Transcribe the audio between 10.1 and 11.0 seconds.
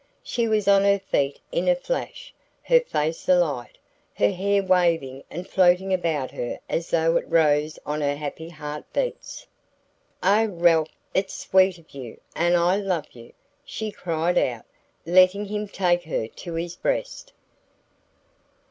"Oh, Ralph,